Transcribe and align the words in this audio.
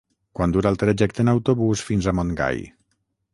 Quant 0.37 0.53
dura 0.55 0.71
el 0.75 0.79
trajecte 0.83 1.21
en 1.25 1.29
autobús 1.33 1.85
fins 1.91 2.09
a 2.09 2.15
Montgai? 2.21 2.65